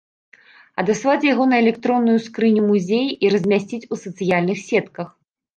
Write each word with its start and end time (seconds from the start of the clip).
Адаслаць 0.83 1.25
яго 1.27 1.43
на 1.51 1.59
электронную 1.63 2.17
скрыню 2.29 2.63
музея 2.71 3.13
і 3.27 3.31
размясціць 3.37 3.83
у 3.93 4.03
сацыяльных 4.07 4.57
сетках. 4.69 5.07